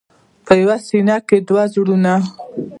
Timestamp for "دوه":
1.47-1.63